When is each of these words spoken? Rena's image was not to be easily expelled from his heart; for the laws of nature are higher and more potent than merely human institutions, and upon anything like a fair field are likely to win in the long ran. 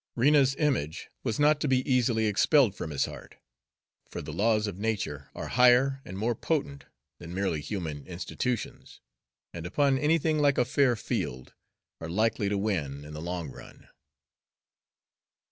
Rena's 0.15 0.55
image 0.55 1.11
was 1.23 1.39
not 1.39 1.59
to 1.61 1.67
be 1.67 1.87
easily 1.87 2.25
expelled 2.25 2.73
from 2.73 2.89
his 2.89 3.05
heart; 3.05 3.35
for 4.09 4.19
the 4.23 4.33
laws 4.33 4.65
of 4.65 4.79
nature 4.79 5.29
are 5.35 5.49
higher 5.49 6.01
and 6.03 6.17
more 6.17 6.33
potent 6.33 6.85
than 7.19 7.35
merely 7.35 7.61
human 7.61 8.07
institutions, 8.07 8.99
and 9.53 9.63
upon 9.67 9.99
anything 9.99 10.39
like 10.39 10.57
a 10.57 10.65
fair 10.65 10.95
field 10.95 11.53
are 11.99 12.09
likely 12.09 12.49
to 12.49 12.57
win 12.57 13.05
in 13.05 13.13
the 13.13 13.21
long 13.21 13.51
ran. 13.51 13.89